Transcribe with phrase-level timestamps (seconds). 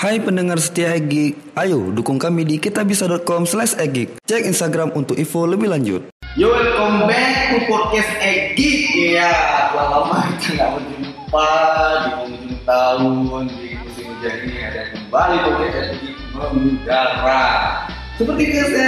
[0.00, 4.16] Hai pendengar setia Egik, ayo dukung kami di kitabisa.com slash Egik.
[4.24, 6.08] Cek Instagram untuk info lebih lanjut.
[6.40, 9.28] Yo welcome back to podcast Egi Ya,
[9.68, 11.48] telah lama kita nggak berjumpa
[12.00, 17.44] di penghujung tahun di musim hujan ini ada kembali podcast Egi mengudara.
[18.16, 18.84] Seperti biasa,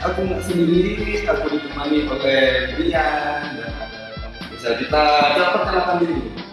[0.00, 0.92] aku nggak sendiri,
[1.28, 5.04] aku ditemani oleh Brian dan ada tamu spesial kita.
[5.36, 6.43] Coba perkenalkan diri.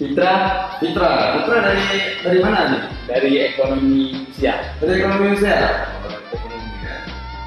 [0.00, 0.32] Fitra
[0.80, 1.84] Fitra, Fitra dari
[2.24, 2.82] dari mana nih?
[3.04, 4.80] dari ekonomi siap.
[4.80, 5.92] Dari ekonomi Indonesia.
[6.32, 6.40] Oh,
[6.80, 6.94] ya.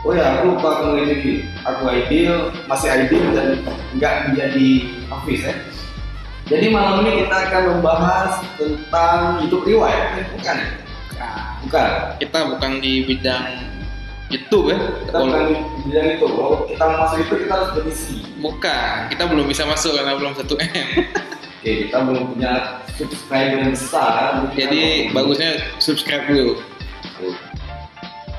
[0.05, 1.49] Oh ya, aku lupa lagi.
[1.65, 3.47] Aku ideal, masih ideal dan
[3.97, 4.69] nggak menjadi
[5.09, 5.55] office ya.
[6.45, 10.23] Jadi malam ini kita akan membahas tentang hidup riwayat, ya?
[10.35, 10.57] bukan?
[11.15, 11.29] ya?
[11.65, 11.89] Bukan.
[12.19, 13.47] Kita bukan di bidang
[14.27, 14.79] YouTube ya.
[15.07, 15.55] Kita bukan di
[15.87, 16.25] bidang itu.
[16.27, 18.15] Kalau kita masuk itu kita harus berisi.
[18.43, 20.89] Bukan, kita belum bisa masuk karena belum 1 M.
[21.63, 24.51] Oke, kita belum punya subscriber yang besar.
[24.51, 26.59] Jadi kita- bagusnya subscribe dulu.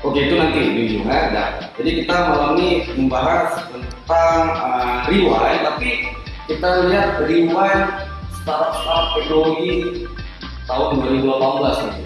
[0.05, 1.33] Oke itu nanti di ujungnya.
[1.33, 6.05] Nah, jadi kita malam ini membahas tentang uh, rewind, tapi
[6.45, 7.97] kita lihat rewind
[8.45, 10.05] startup startup teknologi
[10.69, 12.05] tahun 2018 nih.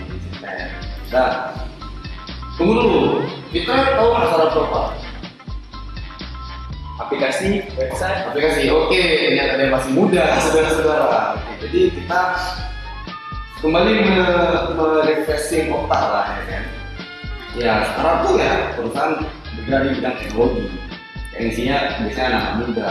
[1.11, 1.31] Nah,
[2.55, 3.27] tunggu dulu.
[3.51, 4.83] Kita tahu nggak startup apa?
[7.09, 8.69] Aplikasi, website, Aplikasi.
[8.69, 11.41] Oke, ternyata dia masih muda, saudara-saudara.
[11.57, 12.21] Jadi kita
[13.59, 16.63] kembali me- merefreshing otak lah ya kan.
[17.57, 19.25] Ya, startup tuh ya perusahaan
[19.57, 20.65] bergerak di bidang teknologi.
[21.33, 22.89] Yang isinya biasanya anak muda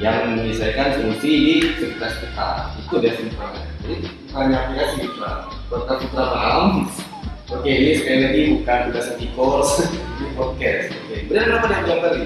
[0.00, 2.48] yang menyelesaikan solusi di sekitar kita.
[2.80, 3.64] Itu dia simpelnya.
[3.84, 3.94] Jadi
[4.32, 5.30] hanya aplikasi kita.
[5.68, 6.88] Kalau kita paham,
[7.46, 9.86] Oke, ini sekali lagi bukan tugas di course,
[10.18, 10.90] di podcast.
[11.04, 12.22] Oke, benar apa yang bilang tadi?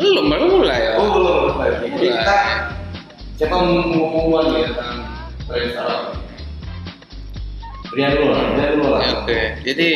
[0.00, 0.92] Belum baru mulai ya.
[0.96, 1.60] Oh belum.
[1.60, 2.38] Jadi kita
[3.36, 4.96] siapa mau ngomong duluan nih tentang
[5.44, 6.02] tren startup?
[7.90, 9.00] Brian dulu lah, dulu lah.
[9.02, 9.90] Ya, Oke, jadi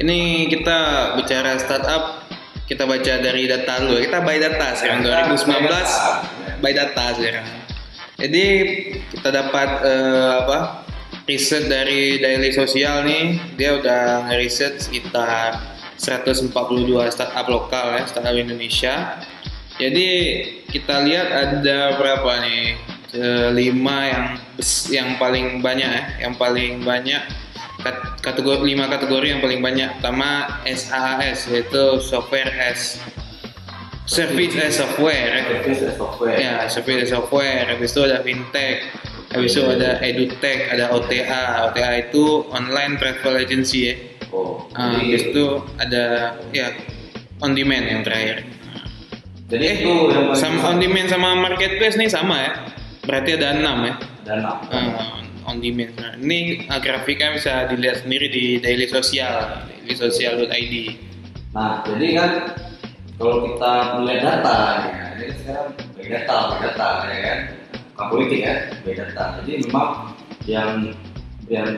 [0.00, 0.78] ini kita
[1.20, 2.24] bicara startup,
[2.64, 4.00] kita baca dari data dulu.
[4.00, 7.46] Kita by data sekarang 2019 by data sekarang.
[8.18, 8.44] Jadi
[9.14, 10.58] kita dapat eh, apa?
[11.28, 15.60] Riset dari Daily Sosial nih, dia udah ngeriset sekitar
[15.98, 16.54] 142
[17.10, 19.18] startup lokal ya, startup Indonesia.
[19.78, 20.08] Jadi
[20.70, 22.64] kita lihat ada berapa nih?
[23.08, 24.24] Eh, lima yang
[24.92, 27.24] yang paling banyak ya, yang paling banyak
[27.80, 29.96] kat- kategori lima kategori yang paling banyak.
[29.96, 33.00] Pertama SaaS yaitu software as
[34.04, 35.40] service as software.
[35.40, 35.40] ya.
[35.40, 36.36] Service as software.
[36.36, 37.64] Ya, service as software.
[37.64, 38.76] Habis itu ada fintech.
[39.28, 41.44] Habis itu ada edutech, ada OTA.
[41.72, 43.94] OTA itu online travel agency ya.
[44.28, 45.44] Oh, jadi, habis itu
[45.80, 46.04] ada
[46.52, 46.68] ya
[47.40, 48.44] on demand yang terakhir.
[49.48, 52.52] jadi Eh, itu yang sama on demand sama marketplace nih sama ya.
[53.08, 53.94] Berarti ada enam ya.
[54.28, 54.68] dan apa?
[54.68, 55.96] Ah, on demand.
[55.96, 60.74] Nah, ini ah, grafiknya bisa dilihat sendiri di daily sosial, dailysocial.id.
[61.56, 62.30] Nah, jadi kan
[63.16, 67.38] kalau kita melihat data, ya, ini sekarang big data, big data, ya kan,
[67.96, 69.24] bukan politik ya, big data.
[69.40, 69.90] Jadi memang
[70.44, 70.70] yang
[71.48, 71.68] yang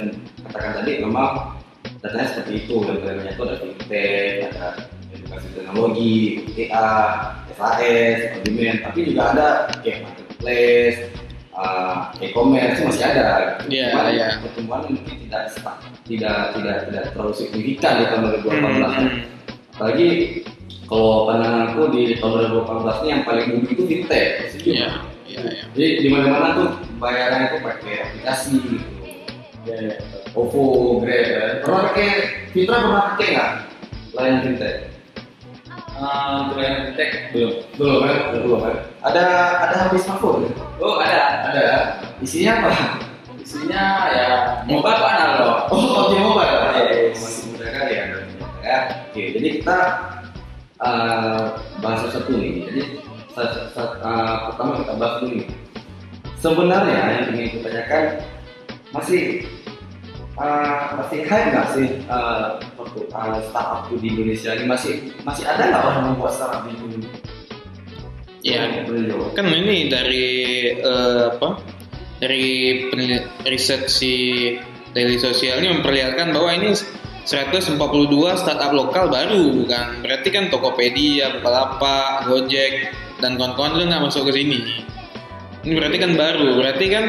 [0.43, 1.59] katakan tadi memang
[2.00, 4.66] datanya seperti itu, yang banyak itu ada fintech, ada
[5.12, 6.16] edukasi teknologi,
[6.56, 6.88] TA,
[7.55, 9.49] SAS, on demand, tapi juga ada
[9.84, 10.99] kayak marketplace,
[11.53, 13.27] uh, e-commerce masih ada.
[13.69, 14.27] Iya, Cuma iya.
[14.41, 15.43] Pertumbuhan mungkin tidak
[16.09, 19.21] tidak tidak tidak terlalu signifikan di tahun 2018 Hmm.
[19.78, 20.09] apalagi
[20.91, 24.28] kalau pandanganku di tahun 2018 ini yang paling booming itu fintech
[24.60, 24.89] Iya,
[25.25, 25.62] iya, iya.
[25.72, 26.69] jadi di mana mana tuh
[26.99, 28.77] bayaran itu pakai aplikasi gitu
[29.65, 29.94] Iya, iya.
[30.30, 31.42] OVO, Grab ya.
[31.60, 32.08] pernah pakai
[32.54, 33.50] Fitra pernah pakai nggak?
[34.14, 34.76] Layanan fintech?
[36.00, 37.52] Ah, untuk yang fintech belum.
[37.76, 38.74] belum kan belum kan
[39.04, 39.22] ada
[39.68, 40.48] ada HP smartphone?
[40.78, 41.50] Oh ada.
[41.50, 41.64] ada
[42.20, 42.72] isinya apa?
[43.42, 44.26] Isinya ya
[44.64, 45.56] mobile apa analog?
[45.68, 46.56] oh PUBG Mobile.
[46.78, 47.18] Yes.
[47.18, 48.04] masih muda kali ya
[48.62, 48.78] ya.
[49.10, 49.78] Oke jadi kita
[50.78, 51.42] uh,
[51.82, 52.64] bahas satu nih.
[52.70, 52.82] Jadi
[53.34, 55.42] sa- sa- uh, pertama kita bahas dulu
[56.41, 58.04] sebenarnya yang ingin kita tanyakan
[58.91, 59.44] masih
[60.41, 65.69] uh, masih hype nggak sih uh, waktu, uh, startup di Indonesia ini masih masih ada
[65.69, 67.31] nggak orang yang membuat startup di Indonesia?
[68.41, 69.37] Jawab.
[69.37, 70.28] Kan ini dari
[70.72, 71.60] eh, apa?
[72.21, 72.45] Dari
[73.48, 74.13] riset si
[74.92, 77.77] Daily Sosial ini memperlihatkan bahwa ini 142
[78.36, 80.01] startup lokal baru kan.
[80.04, 84.60] Berarti kan Tokopedia, Bukalapak, Gojek dan kawan-kawan itu nggak masuk ke sini.
[85.65, 86.48] Ini berarti kan baru.
[86.60, 87.04] Berarti kan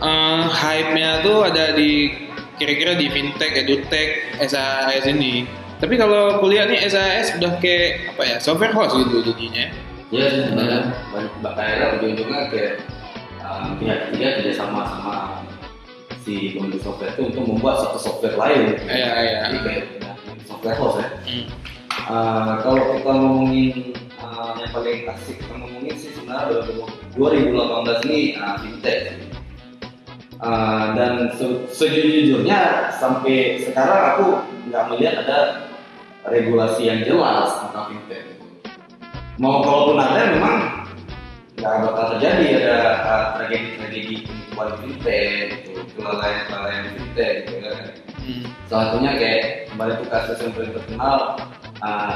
[0.00, 2.12] eh, hype-nya tuh ada di
[2.60, 5.48] kira-kira di fintech, edutech, SAS ini.
[5.82, 9.66] Tapi kalau kuliah nih SAS udah kayak apa ya software house gitu jadinya.
[10.12, 12.74] Ya sebenarnya banyak akhirnya ujung-ujungnya kayak
[13.80, 15.14] pihak ketiga kerja sama sama
[16.22, 18.78] si pemilik software itu untuk membuat satu software lain.
[18.86, 19.38] Iya, iya.
[19.50, 19.84] Jadi kayak
[20.46, 21.08] software house ya.
[21.26, 21.44] Hmm.
[22.02, 26.62] Uh, kalau kita ngomongin uh, yang paling asik kita ngomongin sih sebenarnya
[27.14, 29.00] 2018 ini uh, fintech.
[30.42, 35.38] Uh, dan se- sejujurnya sampai sekarang aku nggak melihat ada
[36.26, 38.42] regulasi yang jelas tentang fintech.
[39.38, 40.56] Mau kalaupun ada memang
[41.62, 47.76] nggak bakal terjadi ada uh, tragedi-tragedi penipuan fintech, gitu, kelalaian-kelalaian fintech, gitu kan.
[48.22, 48.44] Hmm.
[48.66, 51.16] Salah satunya kayak kemarin itu kasus yang paling terkenal
[51.86, 52.12] uh,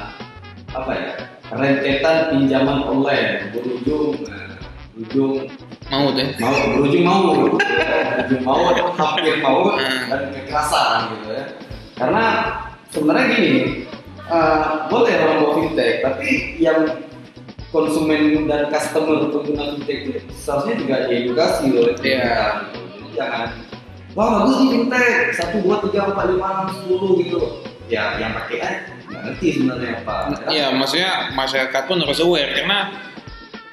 [0.75, 1.11] apa ya
[1.55, 4.59] rentetan pinjaman online berujung uh,
[4.99, 5.47] berujung
[5.87, 6.27] Mau tuh.
[6.43, 7.55] mau berujung mau
[8.19, 8.65] berujung mau
[8.95, 10.09] hampir mau Hmm.
[10.09, 11.45] dan kekerasan gitu ya
[11.97, 12.25] karena
[12.89, 13.53] sebenarnya gini
[14.27, 16.81] uh, boleh orang bawa fintech tapi yang
[17.69, 22.25] konsumen dan customer pengguna fintech itu seharusnya juga diedukasi oleh Iya.
[22.25, 22.79] pemerintah gitu.
[22.87, 23.47] Jadi jangan
[24.13, 27.39] wah bagus nih fintech satu dua tiga empat lima enam sepuluh gitu
[27.87, 28.57] ya yang pakai
[29.07, 30.15] nggak ngerti sebenarnya apa
[30.49, 32.79] Iya, maksudnya masyarakat pun harus aware karena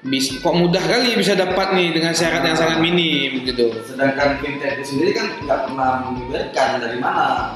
[0.04, 3.72] bis, kok mudah kali bisa dapat nih dengan syarat yang sangat minim gitu.
[3.88, 7.56] sedangkan fintech itu sendiri kan nggak pernah membeberkan dari mana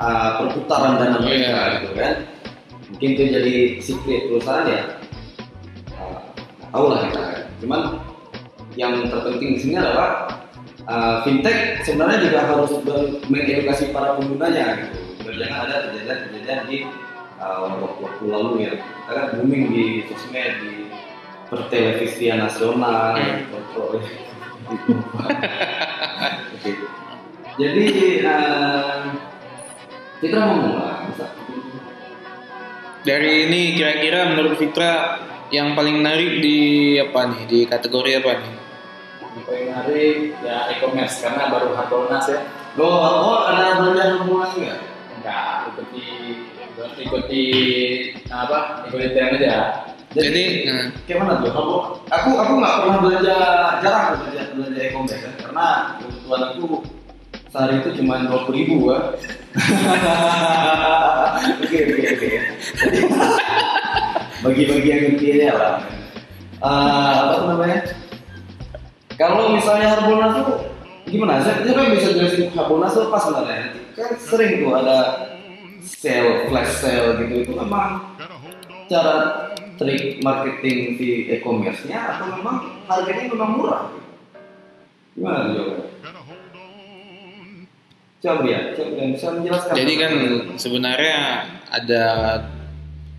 [0.00, 1.60] uh, perputaran dana mereka Iya.
[1.82, 2.14] gitu kan.
[2.90, 4.82] Mungkin itu jadi secret perusahaan ya.
[5.94, 6.18] Uh,
[6.72, 7.22] tahu lah kita.
[7.62, 7.80] Cuman
[8.78, 10.30] yang terpenting di sini adalah
[10.88, 12.70] uh, fintech sebenarnya juga harus
[13.28, 14.98] mengedukasi para penggunanya gitu.
[15.30, 16.76] Jangan ada kejadian-kejadian di
[17.38, 18.72] uh, waktu-waktu lalu ya.
[18.74, 20.89] Kita kan booming di sosmed di
[21.50, 23.42] pertelevisian nasional Hmm.
[23.50, 23.98] kontrol.
[27.58, 27.86] Jadi
[28.22, 28.96] eh,
[30.22, 31.10] kita mau mulai.
[33.00, 35.18] Dari ini kira-kira menurut Fitra
[35.50, 36.58] yang paling menarik di
[37.00, 37.42] apa nih?
[37.48, 38.52] Di kategori apa nih?
[39.20, 42.40] Yang paling menarik ya e-commerce karena baru Harbolnas ya.
[42.78, 44.78] Oh, oh ada belanja mulai nggak?
[45.18, 46.04] Enggak ikuti
[47.02, 47.44] ikuti
[48.30, 49.89] apa ikuti tren aja.
[50.10, 51.54] Jadi, eh, kayak mana tuh?
[51.54, 51.74] Aku
[52.10, 53.36] aku aku nggak pernah belanja
[53.78, 55.32] jarang belanja belanja e-commerce kan?
[55.38, 55.66] karena
[56.02, 56.66] kebutuhan aku
[57.50, 59.02] sehari itu cuma dua puluh ribu kan.
[61.62, 62.28] Oke oke oke.
[62.76, 62.98] Jadi,
[64.40, 65.74] Bagi-bagi yang intinya lah.
[66.60, 67.78] Eh, apa tuh namanya?
[69.14, 70.58] Kalau misalnya Harbolnas tuh
[71.06, 71.38] gimana?
[71.40, 73.62] Saya, kan bisa jelasin Harbolnas tuh apa sebenarnya?
[73.94, 74.96] Kan sering tuh ada
[75.86, 78.10] sale, flash sale gitu itu memang
[78.90, 79.14] cara
[79.80, 83.82] trik marketing di e-commerce-nya atau memang harganya memang murah?
[85.16, 85.88] Gimana jawabannya?
[88.20, 89.72] Coba ya, coba bisa menjelaskan.
[89.80, 90.12] jadi kan
[90.60, 91.16] sebenarnya
[91.72, 92.04] ada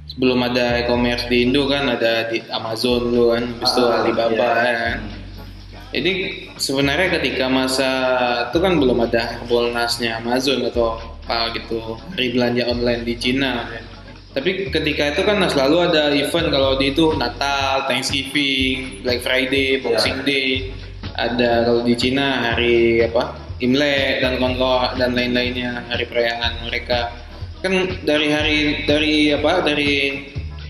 [0.06, 4.30] sebelum ada e-commerce di Indo kan ada di Amazon dulu kan, habis itu Ah, Alibaba
[4.30, 4.54] iya.
[4.54, 4.98] kan.
[5.92, 6.12] Jadi
[6.56, 7.90] sebenarnya ketika masa
[8.48, 13.66] itu kan belum ada Harbolnasnya Amazon atau apa gitu hari belanja online di Cina.
[13.68, 13.84] kan.
[14.32, 20.24] Tapi ketika itu kan selalu ada event kalau di itu Natal, Thanksgiving, Black Friday, Boxing
[20.24, 20.28] Ya.
[20.28, 20.50] Day,
[21.20, 27.12] ada kalau di Cina hari apa Imlek dan kawan dan lain-lainnya hari perayaan mereka.
[27.62, 28.58] Kan dari hari
[28.90, 30.26] dari apa dari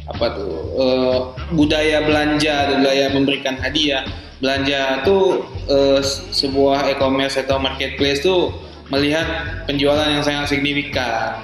[0.10, 1.20] apa tuh eh,
[1.56, 4.04] budaya belanja budaya memberikan hadiah.
[4.42, 6.02] Belanja tuh eh,
[6.34, 8.52] sebuah e-commerce atau marketplace tuh
[8.92, 9.24] melihat
[9.70, 11.40] penjualan yang sangat signifikan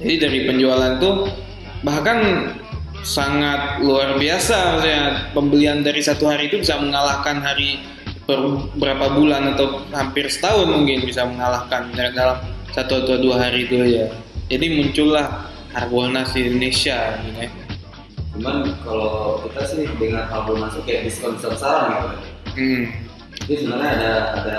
[0.00, 1.28] jadi dari penjualan tuh
[1.84, 2.52] bahkan
[3.00, 7.80] sangat luar biasa maksudnya pembelian dari satu hari itu bisa mengalahkan hari
[8.28, 12.36] per berapa bulan atau hampir setahun mungkin bisa mengalahkan dalam
[12.76, 14.12] satu atau dua hari itu ya
[14.50, 17.50] jadi muncullah Harbolnas di Indonesia gitu ya.
[18.34, 22.16] Cuman kalau kita sih dengan Harbolnas tuh kayak diskon besar-besaran gitu.
[22.58, 22.82] Hmm.
[23.46, 24.58] Jadi sebenarnya ada ada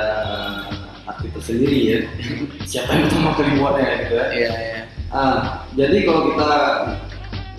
[1.12, 2.00] arti tersendiri ya.
[2.72, 4.26] Siapa yang kali buatnya gitu ya.
[4.32, 4.80] Iya, iya.
[5.12, 6.52] Ah, jadi kalau kita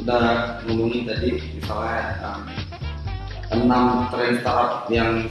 [0.01, 0.25] udah
[0.65, 2.41] ngomongin tadi misalnya um,
[3.53, 5.29] enam tren startup yang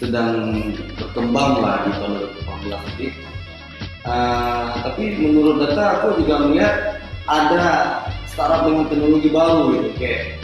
[0.00, 2.24] sedang berkembang lah di tahun
[2.64, 3.08] 2018 ini.
[4.08, 7.64] Ah, tapi menurut data aku juga melihat ada
[8.24, 10.40] startup dengan teknologi baru gitu kayak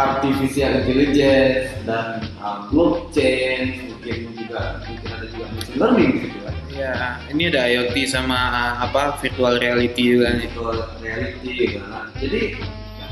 [0.00, 6.38] artificial intelligence dan ah, blockchain mungkin juga mungkin ada juga machine learning gitu
[6.76, 8.36] kan Iya, ini ada IoT sama
[8.76, 10.46] apa virtual reality juga nih.
[10.52, 12.12] virtual reality gitu kan.
[12.20, 12.40] Jadi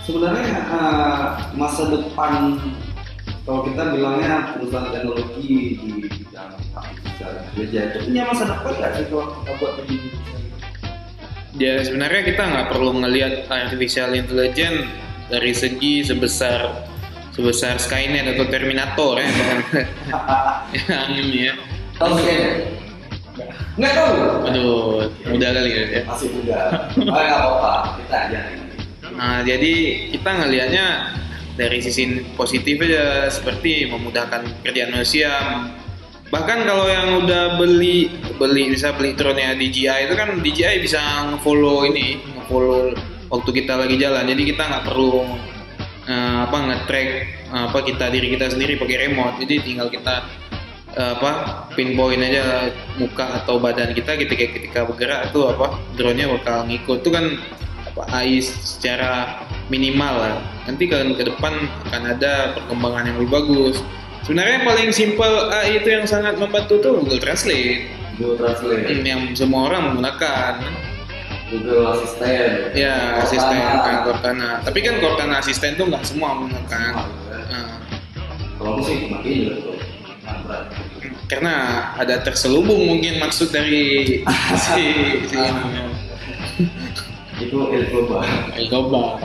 [0.04, 1.24] sebenarnya eh,
[1.56, 2.60] masa depan
[3.44, 9.04] kalau kita bilangnya perusahaan teknologi di bidang artificial intelligence itu punya masa depan nggak sih
[9.08, 10.08] kalau kita buat begini?
[11.54, 14.90] Ya sebenarnya kita nggak perlu ngelihat artificial intelligence
[15.32, 16.84] dari segi sebesar
[17.32, 19.28] sebesar Skynet atau Terminator ya
[20.90, 21.54] yang ini ya.
[21.94, 22.38] Tahu sih
[23.74, 24.12] Nggak tahu.
[24.46, 25.84] Aduh, mudah kali ya.
[25.90, 26.02] ya.
[26.06, 26.58] Masih muda.
[27.10, 27.72] Ah, nggak apa-apa.
[27.98, 28.58] Kita ajarin.
[29.14, 29.74] Nah, jadi
[30.10, 30.86] kita ngelihatnya
[31.54, 35.32] dari sisi positif aja seperti memudahkan pekerjaan manusia.
[36.30, 38.10] Bahkan kalau yang udah beli
[38.42, 40.98] beli bisa beli drone-nya DJI itu kan DJI bisa
[41.30, 42.90] nge-follow ini, nge-follow
[43.30, 44.26] waktu kita lagi jalan.
[44.26, 45.22] Jadi kita nggak perlu
[46.10, 47.08] eh, apa nge-track
[47.54, 49.38] apa kita diri kita sendiri pakai remote.
[49.46, 50.26] Jadi tinggal kita
[50.94, 57.02] apa pinpoint aja muka atau badan kita ketika ketika bergerak itu apa drone-nya bakal ngikut.
[57.02, 57.24] Itu kan
[57.94, 60.34] apa AI secara minimal lah.
[60.70, 63.82] Nanti kan ke depan akan ada perkembangan yang lebih bagus.
[64.24, 68.86] Sebenarnya yang paling simpel AI itu yang sangat membantu tuh Google Translate Google Translate.
[68.86, 70.52] Hmm, yang semua orang menggunakan.
[71.50, 72.72] Google Assistant.
[72.74, 73.22] Ya, Cortana.
[73.22, 74.50] asisten kan Cortana.
[74.64, 76.92] Tapi kan Cortana asisten tuh nggak semua menggunakan.
[77.50, 77.78] Nah,
[78.58, 79.76] Kalau aku sih pakai juga tuh.
[81.24, 81.54] Karena
[81.96, 84.20] ada terselubung mungkin maksud dari
[84.60, 84.86] si
[85.26, 85.42] si.
[87.40, 88.20] Itu elit global.
[88.54, 89.18] elit global.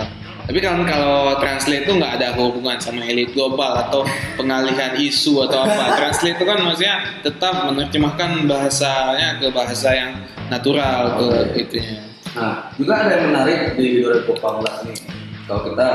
[0.49, 4.01] Tapi kan kalau translate itu nggak ada hubungan sama elit global atau
[4.33, 5.93] pengalihan isu atau apa.
[5.93, 10.11] Translate itu kan maksudnya tetap menerjemahkan bahasanya ke bahasa yang
[10.49, 11.29] natural ke
[11.61, 12.01] itunya.
[12.33, 14.97] Nah, juga ada yang menarik di 2018 nih.
[15.45, 15.89] Kalau kita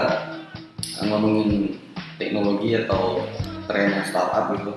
[1.02, 1.74] ngomongin
[2.14, 3.26] teknologi atau
[3.66, 4.72] tren startup gitu.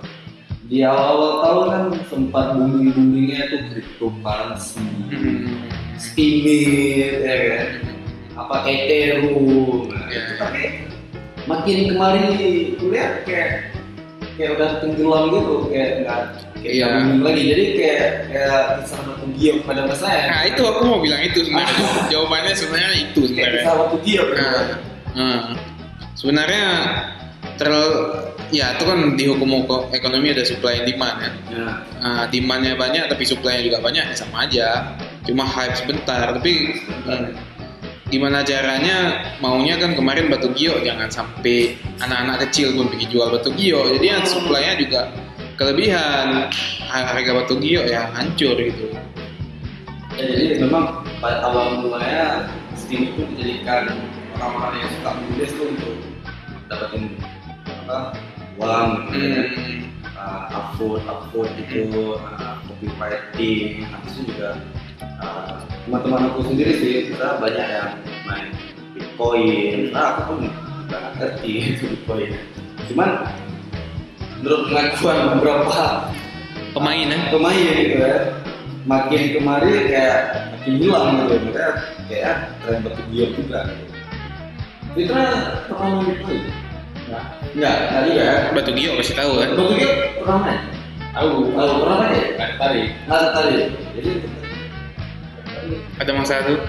[0.67, 5.63] Di awal-awal tahun kan sempat booming-boomingnya itu cryptocurrency, Hmm.
[5.95, 7.67] Steemit, ya kan?
[8.35, 9.87] Apa Ethereum.
[9.89, 10.19] Nah, Ya.
[10.19, 10.63] itu tapi
[11.47, 12.25] makin kemarin
[12.77, 13.49] kuliah kayak
[14.35, 16.19] kayak udah tenggelam gitu, kayak nggak
[16.59, 16.83] kayak Iya.
[16.83, 17.41] nggak booming lagi.
[17.47, 20.23] Jadi kayak kayak kisah batu giok pada masanya.
[20.29, 21.85] Nah itu aku mau bilang itu sebenarnya.
[22.11, 23.61] Jawabannya sebenarnya itu sebenarnya.
[23.63, 23.97] kisah giok.
[24.03, 24.23] gitu.
[24.35, 24.63] Nah,
[25.15, 25.39] nah,
[26.13, 26.63] sebenarnya
[27.55, 27.91] terlalu
[28.53, 31.33] ya itu kan di hukum hukum ekonomi ada supply and demand kan.
[31.51, 34.95] Nah, Nah, demandnya banyak tapi supply-nya juga banyak ya sama aja.
[35.27, 37.35] Cuma hype sebentar tapi hmm,
[38.07, 39.27] gimana caranya?
[39.43, 43.91] Maunya kan kemarin batu gio jangan sampai anak-anak kecil pun pergi jual batu gio.
[43.97, 45.01] Jadi yang supply-nya juga
[45.59, 46.47] kelebihan.
[46.87, 48.95] Harga batu gio ya hancur gitu.
[50.15, 53.99] Ya, jadi memang pada awal mulanya Steam itu dijadikan
[54.37, 55.93] orang-orang yang suka menulis tuh untuk
[56.71, 57.03] dapetin
[57.85, 58.15] apa
[58.57, 59.47] uang gitu kan.
[59.53, 59.81] hmm.
[60.17, 64.57] uh, upload upload gitu uh, copywriting habis itu juga
[65.21, 67.91] uh, teman-teman aku sendiri sih kita banyak yang
[68.25, 68.49] main
[68.97, 70.39] bitcoin nah aku pun
[70.89, 72.31] nggak ngerti itu bitcoin
[72.89, 73.09] cuman
[74.41, 75.77] menurut pengakuan beberapa
[76.73, 78.17] pemain ya pemain gitu ya
[78.87, 80.19] makin kemari kayak
[80.57, 81.69] makin hilang gitu makanya
[82.07, 82.79] kayak tren
[83.11, 83.59] giok juga
[84.95, 85.13] gitu.
[85.13, 85.29] Pernah
[85.77, 86.66] main bitcoin?
[87.07, 88.51] Enggak, tadi ya.
[88.51, 90.59] batu gio pasti tahu kan Batu giok pernah main?
[91.15, 92.23] tahu, Tahu pernah main ya?
[92.27, 92.87] nggak tertarik.
[93.07, 93.65] Nggak tertarik.
[93.95, 94.11] Jadi
[95.97, 96.59] ada masalah tuh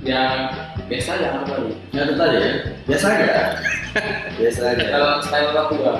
[0.00, 0.22] Ya
[0.86, 1.74] biasa aja nggak tertarik.
[1.92, 2.52] nggak tertarik ya?
[2.88, 3.28] Biasa aja.
[4.38, 4.84] Biasa aja.
[4.88, 5.92] Kalau style aku ya,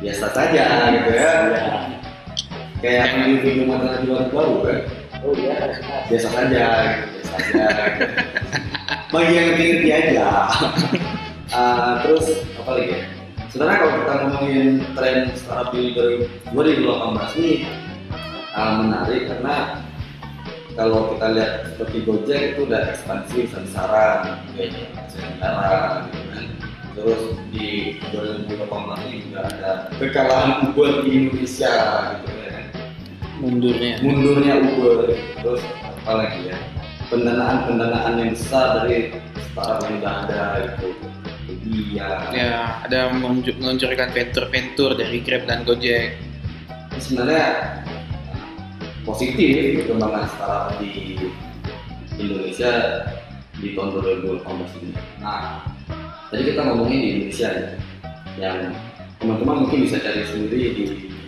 [0.00, 1.32] Biasa saja gitu ya.
[1.48, 1.64] ya.
[2.78, 4.78] Kayak yang di video mata juara baru kan.
[5.24, 5.56] Oh iya,
[6.04, 7.06] Biasa saja, gitu.
[7.16, 7.64] biasa aja.
[9.12, 10.26] Bagi yang ngerti-ngerti aja.
[11.54, 13.00] Ah, terus apa lagi ya?
[13.46, 14.66] Sebenarnya kalau kita ngomongin
[14.98, 17.54] tren startup di 2018 ini
[18.58, 19.86] ah, menarik karena
[20.74, 24.82] kalau kita lihat seperti Gojek itu udah ekspansi kayaknya
[25.14, 26.44] negara gitu kan.
[26.98, 27.22] Terus
[27.54, 27.68] di
[28.10, 29.70] 2018 ini juga ada
[30.02, 31.74] kekalahan Uber di Indonesia
[32.18, 32.66] gitu ya kan.
[33.38, 35.06] mundurnya Mundurnya Uber.
[35.38, 35.62] Terus
[36.02, 36.58] apa lagi ya?
[37.14, 39.14] Pendanaan-pendanaan yang besar dari
[39.54, 40.42] startup yang udah ada
[40.82, 41.13] gitu.
[41.74, 46.14] Jadi ya, ada meluncurkan venture-venture dari Grab dan Gojek
[46.98, 47.82] sebenarnya
[49.02, 51.18] positif perkembangan startup di
[52.16, 52.72] Indonesia
[53.58, 53.88] di tahun
[54.22, 54.92] 2018 ini.
[55.18, 55.66] Nah,
[56.30, 57.68] tadi kita ngomongin di Indonesia ya,
[58.38, 58.70] yang
[59.18, 60.82] teman-teman mungkin bisa cari sendiri di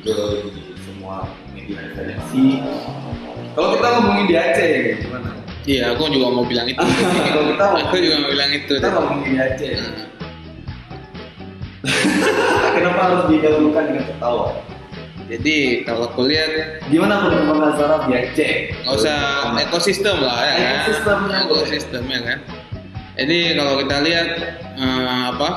[0.07, 2.63] Google, di semua media referensi.
[3.57, 4.69] Kalau kita ngomongin di Aceh,
[5.03, 5.29] gimana?
[5.67, 6.79] iya aku juga mau bilang itu
[7.35, 10.16] Kalau kita aku juga mau bilang itu kita ngomongin di Aceh, Hmm.
[12.77, 14.47] kenapa harus didahulukan dengan ketawa?
[15.27, 18.53] jadi kalau aku lihat Gimana perkembangan startup di Aceh?
[18.87, 19.19] nggak usah
[19.59, 21.59] ekosistem lah ya kan Ekosistemnya boleh.
[21.67, 22.39] ekosistemnya kan
[23.17, 24.29] jadi kalau kita lihat
[24.79, 25.49] eh, apa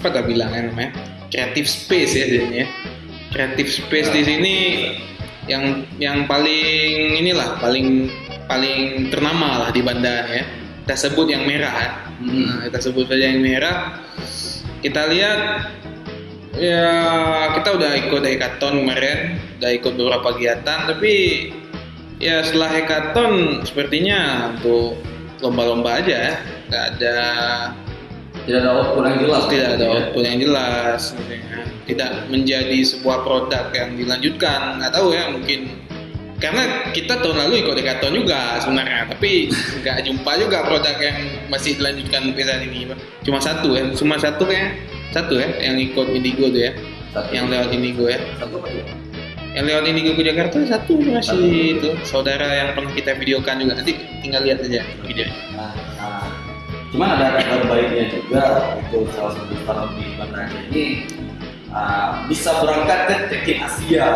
[0.00, 0.92] apa tak bilang ya namanya
[1.32, 2.66] creative space ya jadinya
[3.32, 4.56] creative space di sini
[5.48, 8.10] yang yang paling inilah paling
[8.50, 10.44] paling ternama lah di bandar ya
[10.84, 11.90] kita sebut yang merah ya.
[12.18, 12.42] Hmm.
[12.42, 14.02] Nah, kita sebut saja yang merah
[14.80, 15.40] kita lihat
[16.58, 16.90] Ya
[17.54, 21.14] kita udah ikut hackathon kemarin, udah ikut beberapa kegiatan, tapi
[22.18, 24.98] ya setelah hackathon sepertinya untuk
[25.40, 26.34] lomba-lomba aja, ya.
[26.68, 27.18] nggak ada
[28.44, 29.42] Tidak ada output yang jelas.
[29.46, 29.94] tidak ada ya.
[29.94, 31.62] output yang jelas, gitu ya.
[31.86, 35.60] tidak menjadi sebuah produk yang dilanjutkan, nggak tahu ya mungkin
[36.40, 39.52] karena kita tahun lalu ikut hackathon juga sebenarnya, tapi
[39.84, 41.18] nggak jumpa juga produk yang
[41.52, 42.88] masih dilanjutkan saat ini,
[43.22, 44.72] cuma satu ya, cuma satu ya,
[45.12, 46.72] satu ya yang ikut Indigo tuh ya,
[47.12, 47.28] Satu.
[47.36, 48.18] yang lewat Indigo ya.
[48.40, 48.84] Satu apa ya?
[49.50, 51.90] yang lewat Indigo ke Jakarta satu masih itu.
[52.06, 53.82] Saudara yang pernah kita videokan juga.
[53.82, 55.36] Nanti tinggal lihat aja videonya.
[55.58, 56.26] Nah, nah,
[56.94, 58.42] cuman ada kabar baiknya juga
[58.78, 60.84] itu salah satu startup di Bandara ini
[61.70, 64.06] uh, bisa berangkat ke check-in Asia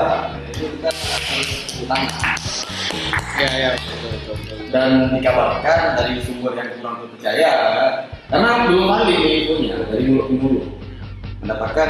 [3.35, 4.59] ya ya betul, betul, betul.
[4.71, 7.53] dan dikabarkan dari sumber yang kurang terpercaya
[8.31, 10.67] karena belum kali ini infonya dari mulut ke mulut
[11.45, 11.89] mendapatkan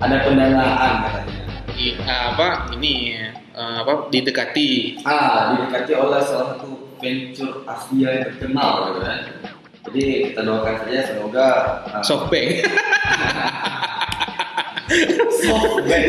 [0.00, 1.44] ada pendanaan katanya.
[1.76, 5.04] I, apa ini eh, apa didekati.
[5.04, 9.18] Ah didekati oleh salah satu venture Asia yang terkenal gitu kan.
[9.86, 11.46] Jadi kita doakan saja semoga
[11.92, 12.64] uh, softbank.
[15.42, 16.06] Softbank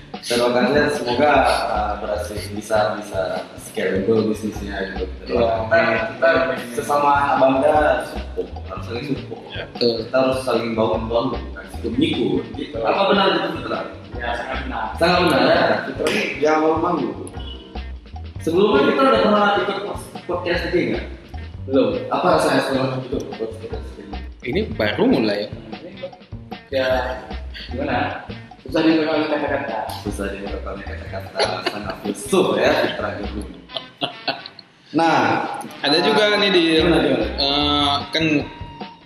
[0.20, 1.32] kita doakan saja semoga
[1.72, 3.20] uh, berhasil bisa bisa
[3.56, 5.04] scalable bisnisnya gitu.
[5.24, 5.66] Kita, doakan.
[5.66, 5.78] kita,
[6.12, 6.28] kita
[6.76, 7.76] sesama anak bangga
[8.12, 9.42] support harus saling support.
[9.48, 9.92] Ya, betul.
[10.04, 11.40] Kita harus saling bangun bangun
[11.80, 12.76] sikap menyikut gitu.
[12.84, 13.80] apa benar itu Fitra?
[14.20, 14.84] Ya sangat benar.
[15.00, 15.60] sangat benar ya?
[15.88, 17.08] Fitra ini jangan malu malu
[18.40, 19.78] sebelumnya kita udah pernah ikut
[20.28, 21.04] podcast ini nggak?
[21.68, 21.88] Belum.
[22.12, 24.16] Apa rasanya setelah ikut podcast ini?
[24.44, 25.48] Ini baru mulai
[26.70, 27.18] Ya
[27.72, 28.24] gimana?
[28.70, 29.76] Susah juga kalau kita kata.
[30.06, 31.38] susah diungkapkan kata-kata.
[31.74, 33.42] Sangat filsuf ya Fitra dulu
[34.98, 35.18] nah
[35.82, 36.98] ada juga nih di gimana?
[37.38, 38.24] eh, kan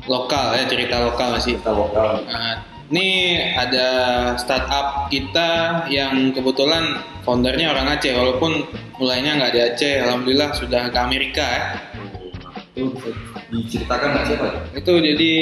[0.05, 2.25] lokal ya cerita lokal masih kita lokal.
[2.29, 2.61] Nah,
[2.93, 3.89] ini ada
[4.37, 8.13] startup kita yang kebetulan foundernya orang Aceh.
[8.13, 8.69] Walaupun
[9.01, 11.65] mulainya nggak di Aceh, alhamdulillah sudah ke Amerika ya.
[12.75, 13.11] bisa
[13.63, 15.33] diceritakan nggak siapa Itu jadi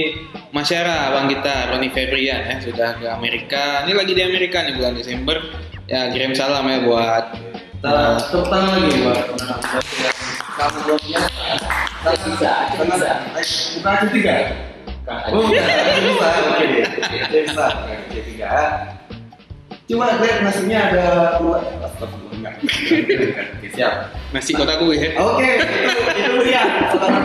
[0.53, 3.89] Masyara abang kita Roni Febrian ya sudah ke Amerika.
[3.89, 5.41] Ini lagi di Amerika nih bulan Desember.
[5.89, 7.25] Ya kirim salam ya buat
[7.81, 10.19] kita tepuk tangan lagi buat teman-teman yang
[10.55, 11.43] kamu belum biasa
[12.05, 13.11] kita bisa kita bisa.
[13.81, 14.37] Bukan tiga.
[15.03, 15.65] Oh, bukan,
[16.05, 16.67] bisa, oke
[17.33, 17.67] bisa,
[18.13, 18.55] tiga.
[19.91, 21.07] Cuma lihat nasinya ada
[21.43, 22.55] dua, astagfirullah,
[23.75, 24.15] siap.
[24.31, 25.11] nasi kota gue ya.
[25.19, 27.19] Oke, itu itu Rian, saudara.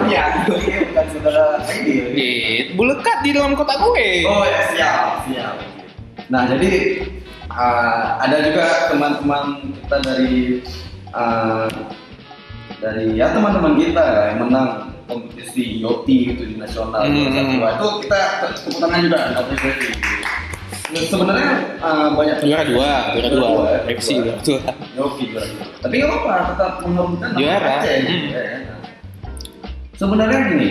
[0.50, 1.46] Oke, bukan saudara
[1.78, 1.94] ini.
[2.18, 2.30] Di
[2.74, 4.08] bulekat di dalam kota gue.
[4.26, 5.56] Oh ya siap, siap.
[6.28, 6.72] Nah jadi
[7.54, 9.44] uh, ada juga teman-teman
[9.78, 10.36] kita dari
[11.16, 11.70] uh,
[12.84, 14.70] dari ya teman-teman kita yang menang
[15.08, 17.08] kompetisi IoT gitu di nasional.
[17.08, 17.64] Hmm.
[17.80, 19.96] Itu kita tepuk tangan juga apresiasi.
[20.88, 21.52] Sebenarnya
[21.84, 23.48] uh, banyak Juara dua, juara dua.
[23.68, 24.60] ya, FC juara dua.
[24.96, 25.66] Yoki juara dua.
[25.84, 27.76] Tapi nggak apa-apa, tetap mengharumkan Juara.
[27.84, 28.04] Hmm.
[28.08, 28.46] gitu ya.
[29.98, 30.70] Sebenarnya gini,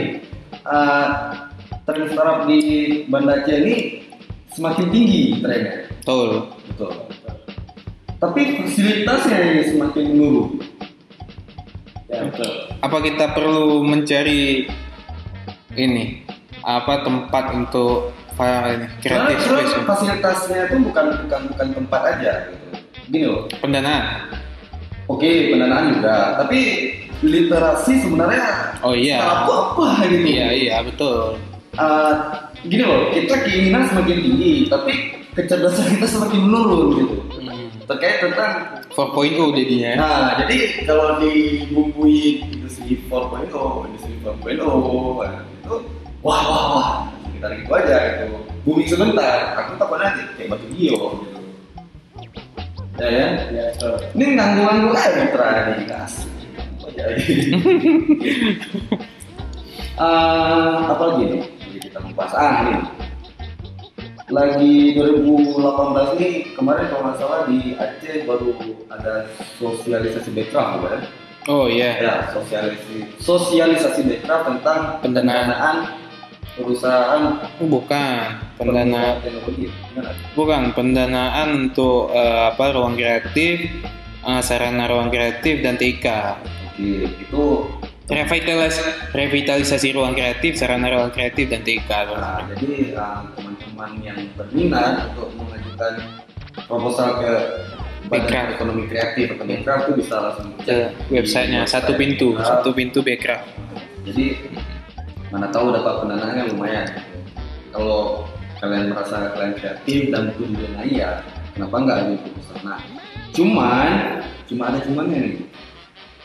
[0.64, 1.06] uh,
[1.84, 2.60] tren startup di
[3.10, 3.74] Banda Aceh ini
[4.54, 6.48] semakin tinggi trennya, Betul.
[6.72, 6.92] betul.
[8.16, 10.48] Tapi fasilitasnya yang semakin menurun.
[12.08, 12.50] Ya betul.
[12.80, 14.64] Apa kita perlu mencari
[15.76, 16.24] ini
[16.64, 19.82] apa tempat untuk para ini kreatif Sebenarnya space ya?
[19.82, 22.32] fasilitasnya itu bukan bukan bukan tempat aja.
[22.46, 22.66] Gitu.
[23.08, 24.04] Gini loh, pendanaan?
[25.06, 26.58] oke pendanaan juga, tapi
[27.22, 29.22] literasi sebenarnya Oh iya.
[29.22, 30.26] itu apa gitu?
[30.26, 31.38] Iya iya betul.
[31.76, 32.12] Uh,
[32.62, 34.92] gini loh, kita keinginan semakin tinggi, tapi
[35.32, 37.16] kecerdasan kita semakin menurun gitu.
[37.38, 37.68] Hmm.
[37.86, 39.88] Terkait tentang 4.0 jadinya.
[39.88, 39.96] ya.
[39.96, 43.46] Nah, jadi kalau dibumbui industri 4.0,
[43.86, 44.58] industri 4.0,
[45.22, 45.76] nah, itu
[46.18, 46.88] wah wah wah,
[47.36, 48.24] kita gitu aja gitu.
[48.64, 51.38] Booming sebentar, aku takut nanti kayak batu gio gitu.
[52.96, 53.92] Ya ya, Ya betul.
[54.16, 56.32] ini nganggu-nganggu aja mitra nih, kasih.
[59.96, 61.42] Eh, apa lagi nih?
[61.56, 62.80] Jadi kita membahas ah nih.
[64.28, 68.52] Lagi 2018 nih kemarin kalau nggak salah di Aceh baru
[68.92, 69.24] ada
[69.56, 71.00] sosialisasi background ya.
[71.48, 71.96] Oh iya.
[71.96, 75.96] Ya, sosialisasi sosialisasi background tentang Pendanaan.
[76.56, 77.22] Perusahaan
[77.60, 79.20] Oh, bukan pendana
[80.32, 83.68] bukan pendanaan untuk eh, apa ruang kreatif,
[84.24, 86.06] eh, sarana ruang kreatif dan TK.
[86.72, 87.44] Oke, itu
[88.06, 88.78] Revitalis
[89.10, 91.90] revitalisasi ruang kreatif, sarana ruang kreatif dan TK.
[91.90, 95.92] Nah, jadi uh, teman-teman yang berminat untuk mengajukan
[96.70, 97.34] proposal ke.
[98.06, 103.02] Badan Ekonomi Kreatif atau Backcraft itu bisa langsung Ke cek websitenya satu pintu, satu pintu
[103.02, 103.50] backcraft.
[104.06, 104.38] Jadi
[105.30, 106.86] mana tahu dapat pendanaannya lumayan.
[107.74, 108.24] Kalau
[108.60, 111.20] kalian merasa kalian kreatif dan butuh didanai ya
[111.52, 112.80] kenapa nggak gitu ke sana
[113.36, 113.88] cuman
[114.48, 115.36] cuma ada cumannya nih.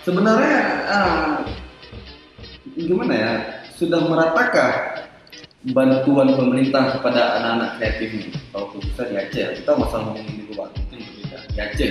[0.02, 0.58] Sebenarnya
[0.90, 1.44] ah,
[2.74, 3.34] gimana ya?
[3.76, 4.72] Sudah meratakah
[5.74, 8.30] bantuan pemerintah kepada anak-anak kreatif ini?
[8.54, 11.90] Kalau bisa di Aceh kita masalah ngomongin di luar itu berbeda di Aceh.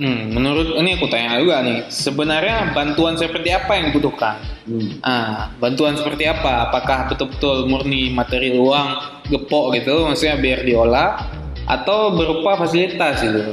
[0.00, 4.40] Hmm, menurut ini aku tanya juga nih, sebenarnya bantuan seperti apa yang dibutuhkan?
[4.64, 4.96] Hmm.
[5.04, 6.72] Ah, bantuan seperti apa?
[6.72, 8.96] Apakah betul-betul murni materi uang,
[9.28, 11.20] gepok gitu, maksudnya biar diolah,
[11.68, 13.52] atau berupa fasilitas gitu?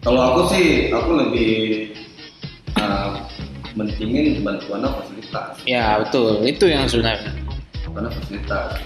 [0.00, 1.52] Kalau aku sih, aku lebih
[2.80, 3.20] uh,
[3.76, 5.60] mentingin bantuan fasilitas.
[5.68, 7.36] Ya betul, itu yang sebenarnya.
[7.84, 8.80] Karena fasilitas.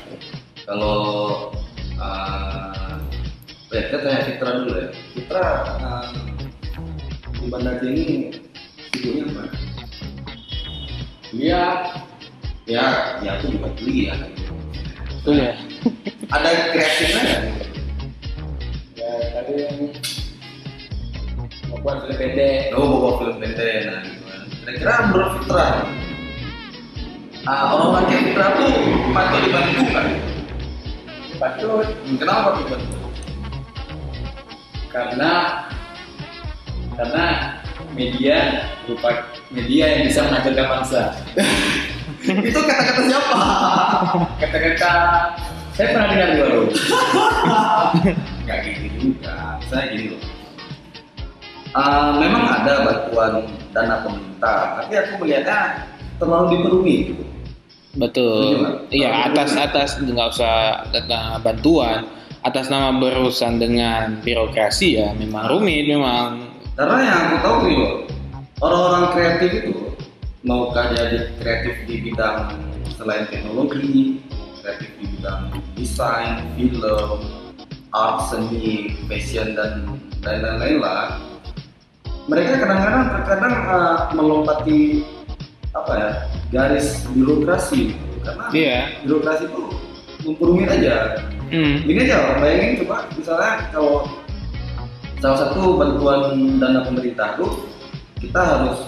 [0.67, 0.99] Kalau
[2.03, 2.99] uh,
[3.71, 4.89] ya kita tanya Fitra dulu ya.
[5.15, 5.47] Fitra
[5.79, 6.07] uh,
[7.41, 8.07] di Banda Aceh ini
[8.91, 9.45] sibuknya apa?
[11.31, 11.63] Dia
[12.71, 14.15] Ya, ya aku juga kuliah.
[15.11, 15.59] Betul ya.
[16.31, 17.43] Ada kreatifnya nggak?
[18.95, 19.53] ya tadi
[21.67, 22.71] membuat film pendek.
[22.79, 24.41] Oh, bawa film pendek, nah gitu kan.
[24.63, 25.67] Kira-kira menurut Fitra,
[27.43, 28.73] uh, orang-orang kayak Fitra tuh
[29.11, 30.07] patut dibantu kan?
[31.43, 31.87] Patut
[32.23, 33.00] Kenapa patut dibantu?
[34.91, 35.33] Karena
[36.99, 37.27] karena
[37.95, 38.39] media
[38.85, 41.03] berupa media yang bisa menghancurkan bangsa.
[42.51, 43.41] itu kata-kata siapa?
[44.37, 44.93] Kata-kata
[45.75, 46.69] saya pernah dengar juga loh.
[48.45, 49.57] Gak gitu juga.
[49.71, 50.23] Saya gini loh.
[51.71, 55.87] Uh, memang ada bantuan dana pemerintah, tapi aku melihatnya
[56.19, 57.25] terlalu diperumit gitu.
[57.95, 58.87] Betul.
[58.91, 65.85] Iya, atas atas nggak usah dana bantuan, atas nama berurusan dengan birokrasi ya memang rumit
[65.85, 66.49] memang.
[66.73, 67.95] Karena yang aku tahu nih loh,
[68.65, 69.73] orang-orang kreatif itu
[70.41, 72.57] maukah jadi kreatif di bidang
[72.97, 74.25] selain teknologi,
[74.65, 75.41] kreatif di bidang
[75.77, 77.21] desain, film,
[77.93, 79.85] art, seni, fashion dan
[80.25, 81.21] lain-lain lah.
[82.31, 85.03] Mereka kadang-kadang terkadang uh, melompati
[85.77, 86.11] apa ya
[86.51, 88.79] garis birokrasi karena Iya.
[89.07, 89.63] birokrasi itu
[90.25, 91.21] memperumit aja
[91.51, 91.83] Hmm.
[91.83, 94.07] Gini aja, bayangin coba misalnya kalau
[95.19, 96.21] salah satu bantuan
[96.57, 97.67] dana pemerintah tuh
[98.23, 98.79] kita harus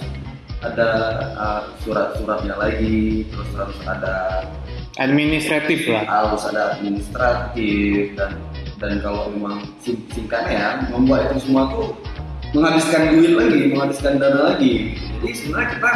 [0.62, 0.88] ada
[1.34, 4.46] uh, surat-suratnya lagi, terus harus ada
[4.94, 6.04] Administratif lah.
[6.06, 8.36] harus ada administratif dan
[8.78, 11.96] dan kalau memang sing- singkatnya ya membuat itu semua tuh
[12.52, 14.94] menghabiskan duit lagi, menghabiskan dana lagi.
[15.18, 15.92] Jadi sebenarnya kita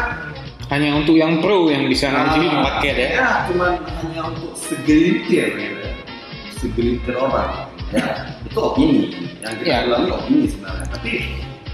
[0.67, 3.07] Hanya untuk yang pro yang bisa nanti Ah, dipakai ya.
[3.15, 5.86] Ya, cuman hanya untuk segelintir gitu ya.
[6.57, 7.69] Segelintir orang.
[7.93, 9.13] Ya, itu opini.
[9.45, 10.87] Yang kita bilang itu opini sebenarnya.
[10.91, 11.13] Tapi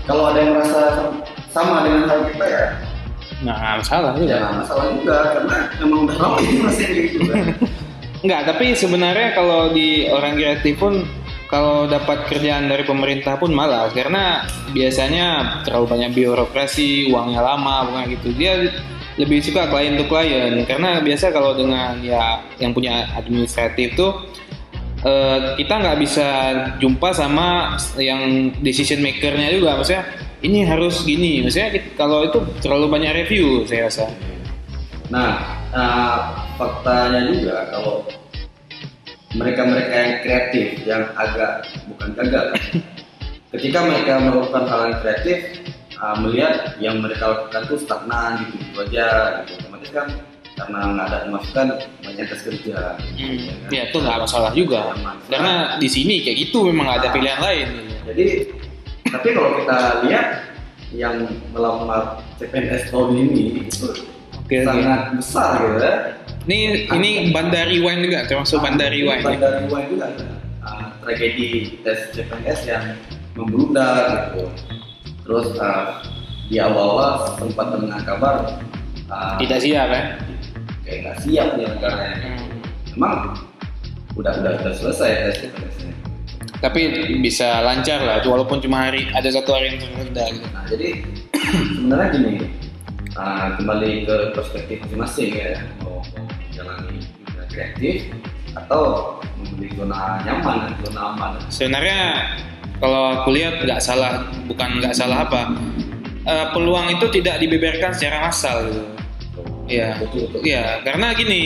[0.04, 0.80] kalau ada yang merasa
[1.54, 2.66] sama dengan hal kita ya,
[3.42, 4.30] Nah, masalah juga.
[4.30, 7.44] ya nggak masalah juga karena memang udah ramai kayak gitu kan.
[8.22, 11.02] Enggak, tapi sebenarnya kalau di orang kreatif pun
[11.50, 18.14] kalau dapat kerjaan dari pemerintah pun malas karena biasanya terlalu banyak birokrasi, uangnya lama, bukan
[18.14, 18.30] gitu.
[18.38, 18.70] Dia
[19.18, 24.22] lebih suka klien to klien karena biasa kalau dengan ya yang punya administratif tuh
[25.02, 26.28] eh, kita nggak bisa
[26.78, 30.04] jumpa sama yang decision makernya juga maksudnya
[30.42, 34.06] ini harus gini maksudnya kalau itu terlalu banyak review saya rasa
[35.12, 36.18] Nah, eh,
[36.56, 38.00] faktanya juga kalau
[39.36, 42.56] mereka-mereka yang kreatif, yang agak bukan gagal, ya.
[43.52, 45.38] ketika mereka melakukan hal yang kreatif,
[45.92, 49.08] eh, melihat yang mereka lakukan itu stagnan gitu, gitu aja,
[49.44, 49.52] gitu.
[49.60, 50.08] otomatis kan
[50.52, 51.66] karena nggak ada pemasukan
[52.04, 52.76] banyak tes kerja.
[53.00, 53.70] Hmm, ya kan?
[53.72, 57.40] ya itu nggak masalah juga Nah, karena di sini kayak gitu memang nggak ada pilihan
[57.40, 57.68] lain
[58.02, 58.26] Jadi,
[59.08, 60.26] tapi kalau kita lihat
[60.92, 61.24] yang
[61.56, 63.88] melamar CPNS tahun ini itu
[64.36, 64.56] oke.
[64.60, 65.94] sangat besar gitu ya.
[66.44, 66.58] ini
[66.92, 69.24] ini Bandari Wine juga termasuk Bandari Wine?
[69.24, 70.26] Bandari Wine juga ada
[70.68, 72.84] uh, tragedi tes CPNS yang
[73.32, 74.44] membludak gitu.
[75.24, 76.04] Terus uh,
[76.52, 78.34] di awal-awal sempat mendengar kabar
[79.08, 80.02] uh, tidak siap ya
[80.92, 82.16] kayak nggak siap nih negaranya.
[82.92, 83.16] Memang
[84.20, 85.92] udah udah udah selesai tes CPNS-nya.
[86.62, 86.81] tapi
[87.18, 90.46] bisa lancar lah walaupun cuma hari ada satu hari yang tertunda gitu.
[90.52, 90.88] Nah jadi
[91.81, 92.33] sebenarnya gini,
[93.16, 97.96] uh, kembali ke perspektif masing-masing ya, mau menjalani dunia kreatif
[98.52, 101.33] atau membeli zona nyaman dan zona aman.
[101.48, 102.00] sebenarnya
[102.78, 105.57] kalau aku lihat nggak salah bukan nggak salah apa
[106.28, 108.91] eh, peluang itu tidak dibeberkan secara massal gitu
[109.72, 109.88] Iya.
[110.44, 111.42] Iya, karena gini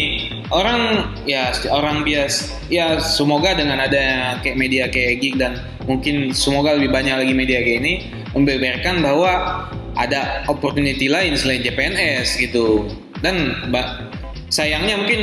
[0.51, 6.75] orang ya orang bias ya semoga dengan ada kayak media kayak Gig dan mungkin semoga
[6.75, 7.95] lebih banyak lagi media kayak ini
[8.35, 9.65] membeberkan bahwa
[9.97, 12.91] ada opportunity lain selain CPNS gitu
[13.25, 14.07] dan ba-
[14.51, 15.21] sayangnya mungkin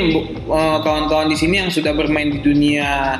[0.49, 3.19] eh, kawan-kawan di sini yang sudah bermain di dunia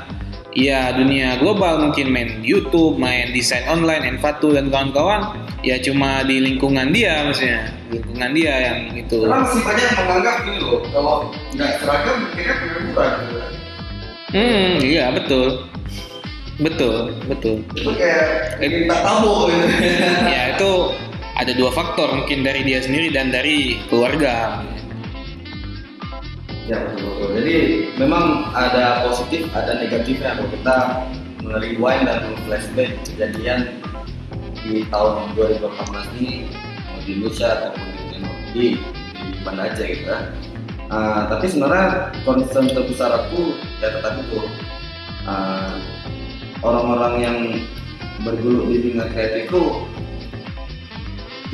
[0.54, 6.44] ya dunia global mungkin main YouTube, main desain online, Envatu dan kawan-kawan ya cuma di
[6.44, 11.16] lingkungan dia maksudnya lingkungan dia yang itu Karena masih banyak menganggap gini loh, kalau
[11.56, 13.12] nggak seragam kayaknya pengangguran.
[13.24, 13.40] gitu.
[14.36, 15.48] hmm iya betul
[16.62, 19.66] betul betul Itu kayak minta tamu gitu.
[20.30, 20.72] ya itu
[21.34, 24.62] ada dua faktor mungkin dari dia sendiri dan dari keluarga
[26.64, 27.30] Ya betul betul.
[27.44, 27.56] Jadi
[28.00, 30.78] memang ada positif, ada negatifnya kalau kita
[31.44, 33.84] merewind dan flashback kejadian
[34.64, 36.48] di tahun 2018 ini
[37.04, 38.20] di Indonesia ataupun di di
[38.56, 38.66] di
[39.44, 40.24] Banda Aceh gitu kan.
[40.88, 44.40] Ah, tapi sebenarnya concern terbesar aku ya tetap itu
[45.24, 45.80] Ah,
[46.60, 47.38] orang-orang yang
[48.28, 49.64] bergelut di dunia kreatif itu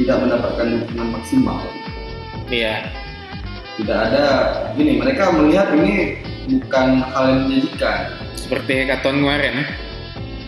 [0.02, 1.62] tidak mendapatkan dukungan maksimal
[2.50, 2.90] iya
[3.80, 4.26] tidak ada
[4.76, 7.98] gini mereka melihat ini bukan hal yang menjanjikan
[8.36, 9.56] seperti hackathon kemarin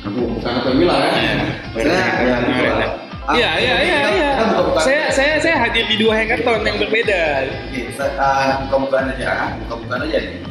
[0.02, 1.34] aku bukan apa yang bilang ya Iya.
[1.72, 2.90] maksudnya ya Kemarin, ya.
[3.22, 4.30] Ah, Iya iya iya iya.
[4.50, 4.82] buka-bukaan.
[4.82, 7.22] Saya saya saya hadir di dua hackathon yang berbeda.
[7.70, 10.42] Oke, saya ah, buka-bukaan aja ah, buka-bukaan aja nih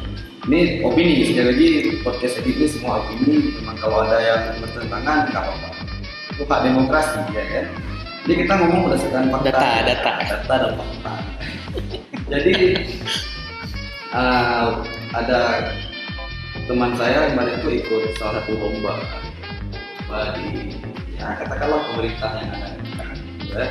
[0.49, 1.69] ini opini sekali lagi
[2.01, 5.69] podcast ini semua opini memang kalau ada yang bertentangan nggak apa-apa
[6.33, 7.67] itu hak demokrasi ya kan
[8.25, 10.13] jadi kita ngomong berdasarkan fakta Data, data.
[10.25, 11.13] data dan fakta
[12.31, 12.55] jadi
[14.15, 14.81] ah,
[15.19, 15.75] ada
[16.71, 18.95] teman saya kemarin itu ikut salah satu lomba
[20.07, 20.79] lomba di
[21.19, 22.69] ya katakanlah pemerintah yang ada
[23.51, 23.67] ya.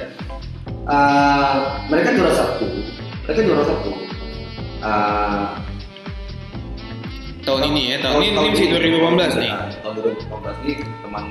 [0.85, 2.67] Ah, mereka juara satu
[3.25, 3.91] mereka juara satu
[4.79, 5.59] Ah,
[7.43, 9.49] Tahun ini ya, tahun ini, ini masih 2018 nih.
[9.51, 11.23] Nah, tahun 2018 ini teman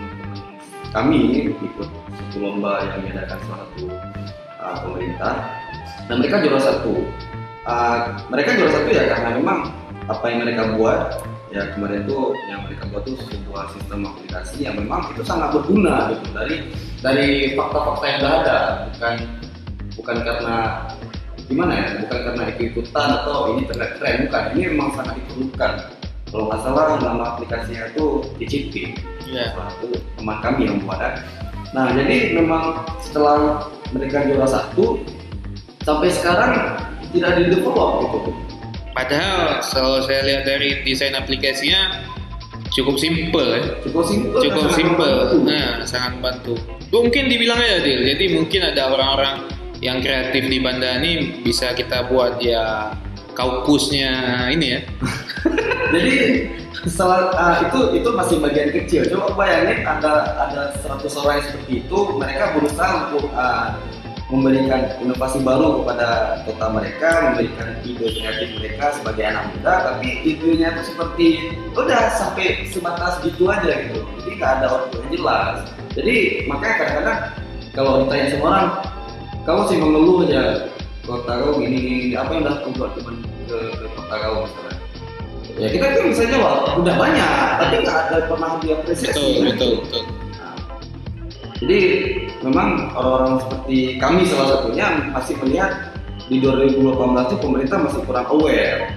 [0.90, 1.18] kami
[1.52, 3.84] ikut satu lomba yang diadakan salah satu
[4.58, 5.34] uh, pemerintah
[6.08, 7.04] dan mereka juara satu.
[7.68, 9.58] Uh, mereka juara satu ya karena memang
[10.08, 11.20] apa yang mereka buat
[11.52, 12.18] ya kemarin itu
[12.48, 16.24] yang mereka buat itu sebuah sistem aplikasi yang memang itu sangat berguna gitu.
[16.32, 16.54] Dari
[17.04, 18.58] dari fakta-fakta yang sudah ada.
[18.88, 19.14] Bukan
[20.00, 20.56] bukan karena
[21.48, 25.72] gimana ya bukan karena ikut-ikutan atau ini tren bukan ini memang sangat diperlukan.
[26.28, 28.92] Kalau nggak salah nama aplikasinya itu DCP
[29.28, 29.52] Iya.
[29.52, 31.12] salah satu teman kami yang buat ya.
[31.76, 35.04] nah jadi memang setelah mereka juara satu
[35.88, 36.52] sampai sekarang
[37.16, 38.36] tidak di develop gitu
[38.92, 42.02] Padahal kalau saya lihat dari desain aplikasinya
[42.74, 43.62] cukup simple ya.
[43.86, 45.06] cukup simpel Cukup sangat simple.
[45.06, 45.36] membantu.
[45.46, 46.54] Nah, sangat bantu.
[46.90, 48.02] Mungkin dibilang aja Dil.
[48.02, 49.46] Jadi mungkin ada orang-orang
[49.78, 52.90] yang kreatif di Banda ini bisa kita buat ya
[53.38, 54.10] kaukusnya
[54.50, 54.80] ini ya.
[55.94, 56.14] jadi
[56.82, 61.72] setelah ah, itu itu masih bagian kecil coba bayangin ada ada 100 orang yang seperti
[61.86, 63.78] itu mereka berusaha untuk ah,
[64.28, 66.08] memberikan inovasi baru kepada
[66.44, 71.26] kota mereka memberikan ide kreatif mereka sebagai anak muda tapi idenya itu seperti
[71.72, 75.56] udah sampai sebatas gitu aja gitu jadi nggak ada output yang jelas
[75.96, 77.20] jadi makanya kadang-kadang
[77.72, 78.68] kalau ditanya sama orang
[79.48, 80.42] kamu sih mengeluh aja
[81.08, 82.16] kota kau gini, gini, gini.
[82.20, 83.16] apa yang udah kau buat teman
[83.48, 84.74] ke, ke kota kau misalnya
[85.56, 87.32] ya kita kan bisa jawab udah banyak
[87.64, 90.02] tapi nggak ada pernah diapresiasi Betul, betul, betul.
[90.36, 90.56] Nah,
[91.64, 91.78] jadi
[92.42, 95.70] memang orang-orang seperti kami salah satunya masih melihat
[96.28, 96.92] di 2018
[97.32, 98.92] itu pemerintah masih kurang aware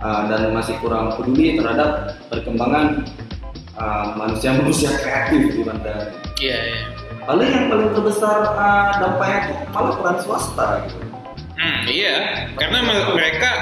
[0.00, 3.04] uh, dan masih kurang peduli terhadap perkembangan
[3.76, 6.14] uh, manusia-manusia kreatif di Banten.
[6.40, 6.82] Iya, iya.
[7.28, 10.96] Lalu yang paling terbesar uh, dampaknya itu malah peran swasta gitu.
[11.60, 12.16] Hmm, iya,
[12.56, 13.52] karena me- mereka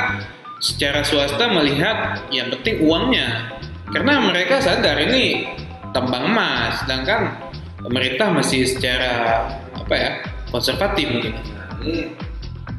[0.63, 3.59] secara swasta melihat yang penting uangnya.
[3.89, 5.57] Karena mereka sadar ini
[5.97, 7.48] tambang emas, sedangkan
[7.83, 10.11] pemerintah masih secara apa ya
[10.51, 11.35] konservatif mungkin.
[11.55, 12.01] Nah, ini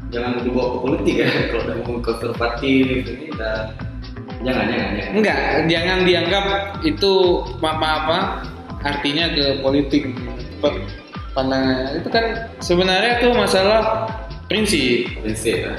[0.09, 3.55] jangan dibawa ke politik ya kalau udah ngomong konservatif ini udah
[4.43, 5.11] jangan jangan jangan.
[5.15, 6.45] Enggak, jangan dianggap
[6.83, 7.13] itu
[7.63, 8.17] apa apa
[8.79, 10.15] artinya ke politik
[11.35, 12.25] pandangan itu kan
[12.63, 14.07] sebenarnya tuh masalah
[14.47, 15.07] prinsip.
[15.23, 15.75] prinsip ya.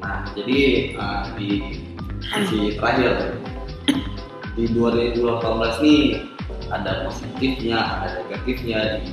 [0.00, 0.60] Nah, jadi
[0.96, 1.78] uh, di
[2.24, 3.36] sisi terakhir
[4.56, 6.29] di 2018 nih
[6.70, 9.10] ada positifnya, ada negatifnya di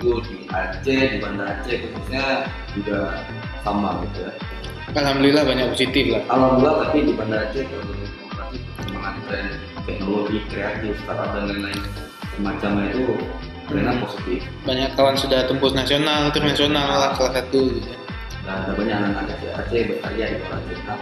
[0.00, 3.20] itu di Aceh, di Banda Aceh khususnya juga
[3.62, 4.32] sama gitu ya.
[4.96, 6.22] Alhamdulillah banyak positif lah.
[6.32, 9.46] Alhamdulillah tapi di Banda Aceh 2018 perkembangan tren
[9.86, 11.80] teknologi kreatif startup dan lain-lain
[12.34, 13.04] semacamnya itu
[13.70, 14.40] trennya positif.
[14.66, 17.60] Banyak kawan sudah tembus nasional, internasional lah salah satu.
[17.76, 17.92] Gitu.
[18.40, 20.78] dan ada banyak anak Aceh Aceh berkarya di luar Aceh.
[20.88, 20.98] Nah,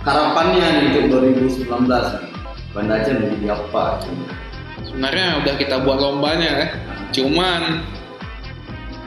[0.00, 2.32] harapannya nih untuk 2019 nih,
[2.72, 3.84] Banda Aceh menjadi apa?
[4.90, 6.70] Sebenarnya udah kita buat lombanya kan,
[7.14, 7.62] cuman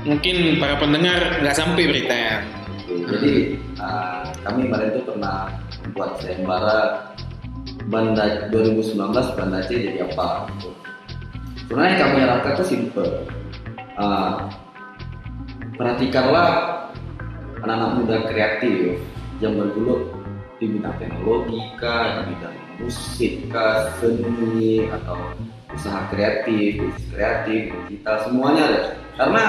[0.07, 2.39] mungkin para pendengar nggak sampai beritanya.
[2.87, 5.51] Jadi uh, kami kemarin itu pernah
[5.83, 6.79] membuat sayembara
[7.91, 8.95] Banda 2019
[9.35, 10.47] Banda Aceh jadi apa?
[11.59, 13.11] Sebenarnya kami harapkan itu simple.
[13.99, 14.47] Uh,
[15.75, 16.83] perhatikanlah
[17.59, 18.99] anak-anak muda kreatif
[19.43, 20.11] yang bergelut
[20.59, 25.19] di bidang teknologi kah, di bidang musik kah, seni atau
[25.73, 28.85] usaha kreatif, bisnis kreatif, digital semuanya deh.
[29.17, 29.43] Karena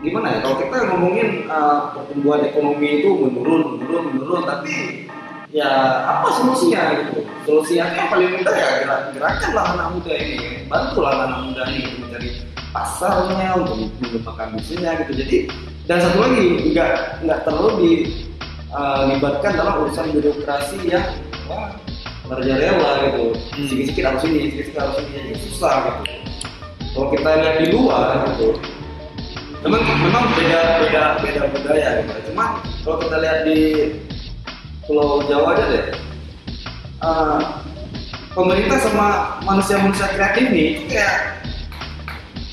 [0.00, 5.06] gimana ya kalau kita ngomongin uh, pertumbuhan ekonomi itu menurun, menurun, menurun, tapi
[5.50, 5.70] ya
[6.06, 7.26] apa solusinya gitu?
[7.46, 10.36] Solusinya yang paling mudah ya gerak, gerakkanlah anak muda ini,
[10.66, 12.28] bantulah anak muda ini untuk mencari
[12.74, 15.12] pasarnya, untuk mengembangkan bisnisnya gitu.
[15.18, 15.38] Jadi
[15.84, 16.92] dan satu lagi nggak
[17.28, 21.06] nggak terlalu dilibatkan dalam urusan birokrasi yang
[21.44, 21.76] wah
[22.24, 23.24] merajalela gitu.
[23.32, 23.66] Hmm.
[23.68, 26.02] Sedikit-sedikit harus ini, sedikit-sedikit harus ini, jadi susah gitu.
[26.94, 28.48] Kalau kita lihat di luar gitu,
[29.66, 32.12] memang memang beda beda beda budaya gitu.
[32.30, 32.44] Cuma
[32.86, 33.58] kalau kita lihat di
[34.84, 35.84] Pulau Jawa aja deh,
[37.02, 37.38] eh,
[38.36, 39.06] pemerintah sama
[39.42, 41.40] manusia-manusia kreatif nih itu kayak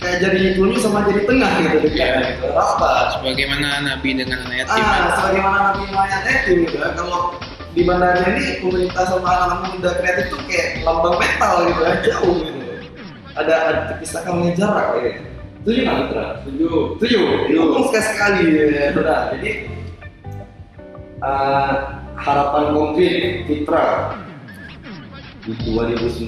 [0.02, 2.14] kayak jadi dulu sama jadi tengah gitu dekat Iya.
[2.34, 2.48] gitu.
[2.50, 2.90] Apa?
[3.20, 4.82] Sebagaimana Nabi dengan anak yatim.
[4.82, 6.90] Ah, sebagaimana Nabi Maya itu gitu ya.
[6.98, 7.38] Kalau
[7.72, 12.36] di Aceh ini pemerintah sama anak muda kreatif tuh kayak lambang metal gitu ya, jauh
[12.44, 12.62] gitu.
[13.32, 15.12] Ada ada terpisahkan jarak ya.
[15.62, 16.26] Setuju nggak Mitra?
[16.44, 16.70] Setuju.
[16.98, 17.20] Setuju.
[17.54, 18.44] Ngomong sekali sekali
[18.76, 19.24] ya, saudara.
[19.38, 19.52] Jadi
[21.22, 21.74] eh,
[22.18, 23.86] harapan konkret Fitra
[25.46, 26.28] di 2019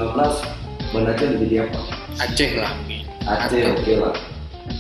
[0.93, 1.79] Banda Aceh menjadi apa?
[2.23, 2.71] Aceh lah.
[3.25, 4.15] Aceh oke lah.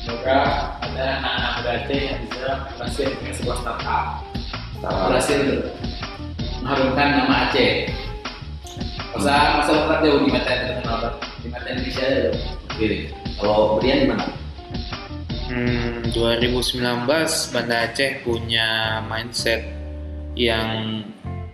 [0.07, 0.37] Semoga
[0.79, 2.47] ada anak-anak muda Aceh yang bisa
[2.77, 4.05] berhasil dengan sebuah startup.
[4.79, 5.39] Berhasil
[6.63, 7.91] mengharumkan nama Aceh.
[9.13, 10.99] Masa masa depan jauh di mata internasional,
[11.43, 12.35] di mata Indonesia loh.
[12.71, 12.87] Oke.
[13.35, 14.25] Kalau Brian gimana?
[15.51, 18.67] Hmm, 2019 Banda Aceh punya
[19.05, 19.61] mindset
[20.39, 21.03] yang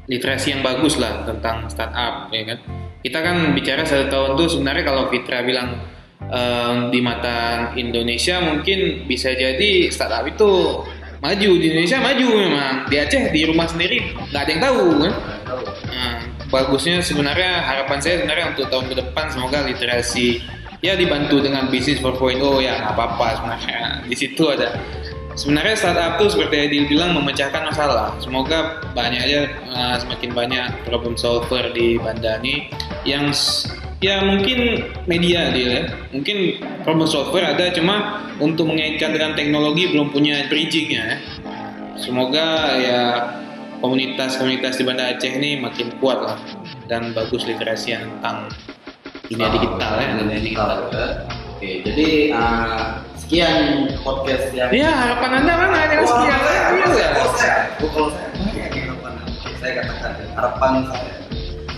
[0.05, 2.59] literasi yang bagus lah tentang startup ya kan.
[3.01, 5.83] Kita kan bicara satu tahun tuh sebenarnya kalau Fitra bilang
[6.21, 10.85] em, di mata Indonesia mungkin bisa jadi startup itu
[11.19, 12.75] maju di Indonesia maju memang.
[12.87, 15.13] Di Aceh di rumah sendiri nggak ada yang tahu kan.
[15.89, 16.15] Nah,
[16.47, 20.43] bagusnya sebenarnya harapan saya sebenarnya untuk tahun ke depan semoga literasi
[20.79, 23.79] ya dibantu dengan bisnis 4.0 ya nggak apa-apa sebenarnya.
[24.07, 24.79] Di situ ada.
[25.39, 28.11] Sebenarnya startup tuh seperti Adil bilang memecahkan masalah.
[28.19, 32.67] Semoga banyak aja eh, semakin banyak problem solver di Banda ini
[33.07, 33.31] yang
[33.99, 35.83] ya mungkin media Adil ya
[36.15, 36.37] mungkin
[36.87, 41.17] problem solver ada cuma untuk mengaitkan dengan teknologi belum punya bridgingnya ya
[41.99, 43.01] semoga ya
[43.83, 46.39] komunitas-komunitas di Banda Aceh ini makin kuat lah
[46.87, 48.47] dan bagus literasi tentang
[49.27, 50.69] dunia digital ya dunia digital.
[50.91, 51.07] ya.
[51.59, 56.39] Oke, jadi uh, sekian podcast yang Iya harapan anda mana yang sekian?
[56.39, 58.27] saya, kalau saya, saya, kalau saya
[58.63, 61.13] yang saya katakan ya, harapan saya,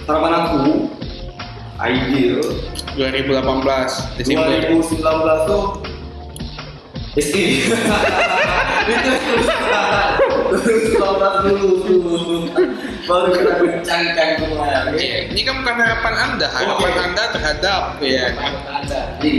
[0.06, 0.58] harapan aku
[1.82, 2.42] ideal
[2.94, 4.46] 2018 Desember.
[4.70, 5.64] 2019 tuh
[7.12, 7.68] SI.
[8.92, 9.12] Itu
[9.44, 10.16] sekarang.
[10.64, 12.48] 2019 dulu.
[13.04, 14.30] Baru kita bincangkan.
[14.48, 14.96] Oke.
[14.96, 17.02] Iya, Ini kan bukan harapan anda, harapan Oke.
[17.04, 18.26] anda terhadap ya.
[18.72, 19.02] Anda.
[19.20, 19.32] Jadi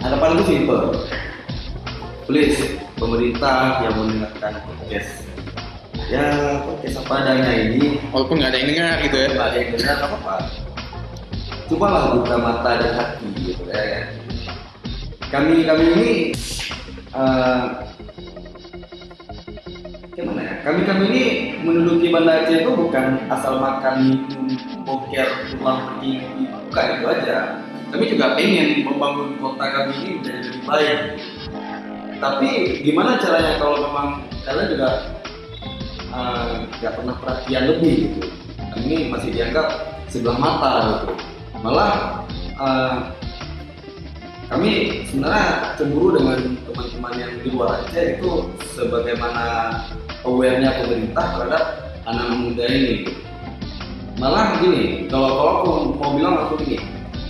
[0.00, 0.84] harapan aku simple.
[2.24, 2.58] Please
[2.94, 5.24] pemerintah yang mendengarkan podcast
[6.10, 6.26] ya
[6.66, 9.28] podcast apa adanya ini Walaupun nggak ada yang dengar gitu ya.
[9.30, 10.34] nggak ada yang dengar apa apa
[11.70, 14.06] cobalah buka mata dan hati gitu ya kan.
[15.30, 16.10] kami kami ini
[17.14, 17.64] eh,
[20.18, 20.54] gimana ya?
[20.66, 21.24] Kami kami ini
[21.62, 24.26] menduduki Banda Aceh itu bukan asal makan
[24.82, 25.28] boker
[25.62, 26.10] pulang pergi
[26.66, 27.38] bukan itu aja.
[27.94, 30.98] Kami juga pengen membangun kota kami ini menjadi lebih baik.
[32.18, 32.50] Tapi
[32.82, 34.88] gimana caranya kalau memang kalian juga
[36.18, 36.52] eh,
[36.82, 38.26] nggak pernah perhatian lebih gitu?
[38.74, 39.66] Kami masih dianggap
[40.10, 41.29] sebelah mata gitu
[41.60, 42.24] malah
[42.56, 42.96] eh,
[44.48, 49.76] kami sebenarnya cemburu dengan teman-teman yang di luar Aceh itu sebagaimana
[50.24, 51.64] awarenya pemerintah terhadap
[52.08, 53.12] anak muda ini
[54.16, 56.80] malah gini kalau kalau aku mau bilang aku gini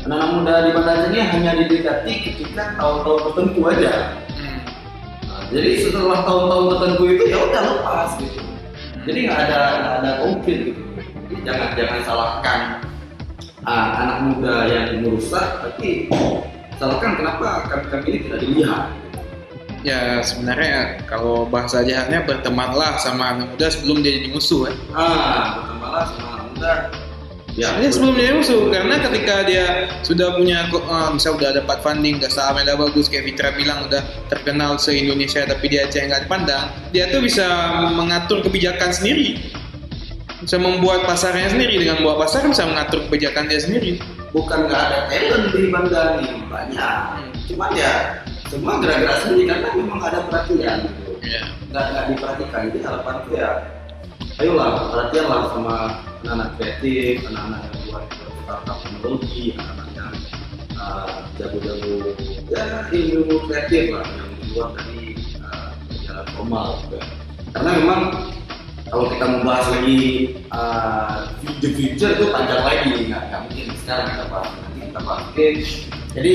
[0.06, 3.92] anak muda di Banda Aceh ini hanya didekati ketika tahun-tahun tertentu aja.
[5.28, 8.40] Nah, jadi setelah tahun-tahun tertentu itu ya udah lepas gitu.
[9.04, 10.82] Jadi nggak ada nggak ada konflik gitu.
[11.28, 12.60] Jadi jangan jangan salahkan
[13.64, 16.08] ah, anak muda yang merusak, tapi
[16.80, 18.84] salahkan kenapa kami kami ini tidak dilihat.
[19.80, 24.74] Ya sebenarnya kalau bahasa jahatnya bertemanlah sama anak muda sebelum dia jadi musuh ya.
[24.92, 26.74] Ah, bertemanlah sama anak muda
[27.58, 32.22] Ya, Dia sebelum jadi musuh karena ketika dia sudah punya uh, misal udah dapat funding,
[32.22, 36.14] udah sahamnya udah bagus kayak Fitra bilang udah terkenal se Indonesia tapi dia aja yang
[36.14, 37.46] nggak dipandang, dia tuh bisa
[37.90, 39.50] mengatur kebijakan sendiri,
[40.40, 44.00] bisa membuat pasarnya sendiri dengan membuat pasar bisa mengatur kebijakan dia sendiri.
[44.30, 46.98] bukan nggak ada talent di Banda nih banyak
[47.50, 51.44] cuman ya semua gerak-gerak sendiri karena memang ada perhatian gitu Ya.
[51.68, 53.50] nggak nggak diperhatikan jadi harapanku ya
[54.40, 55.74] ayolah perhatian lah sama
[56.24, 58.04] anak-anak kreatif anak-anak yang buat
[58.46, 60.12] startup teknologi anak-anak yang
[60.80, 61.92] uh, jago-jago
[62.48, 65.12] ya ilmu kreatif lah yang luar dari
[65.44, 65.70] uh,
[66.06, 67.06] jalan formal gitu ya.
[67.52, 68.00] karena memang
[68.90, 70.02] kalau kita membahas lagi
[70.50, 71.30] uh,
[71.62, 72.92] the future itu panjang lagi.
[73.06, 75.22] Nggak mungkin sekarang kita bahas nanti kita bahas.
[75.30, 75.46] Oke.
[76.10, 76.32] Jadi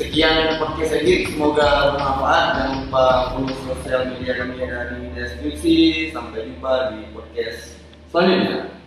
[0.00, 2.44] sekian podcast ini semoga bermanfaat.
[2.56, 3.04] Jangan lupa
[3.36, 5.76] follow sosial media kami dari deskripsi.
[6.16, 7.76] Sampai jumpa di podcast
[8.08, 8.79] selanjutnya